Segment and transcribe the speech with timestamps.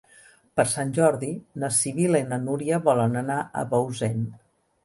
[0.59, 1.29] Per Sant Jordi
[1.65, 4.27] na Sibil·la i na Núria volen anar a Bausen.